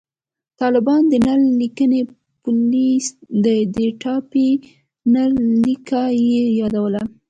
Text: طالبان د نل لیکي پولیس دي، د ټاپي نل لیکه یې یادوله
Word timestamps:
طالبان 0.61 1.01
د 1.11 1.13
نل 1.27 1.41
لیکي 1.59 1.85
پولیس 2.43 3.05
دي، 3.43 3.59
د 3.75 3.77
ټاپي 4.01 4.49
نل 5.13 5.31
لیکه 5.65 6.03
یې 6.31 6.43
یادوله 6.59 7.03